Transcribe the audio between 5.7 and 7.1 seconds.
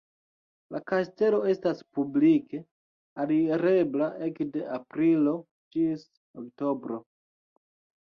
ĝis oktobro.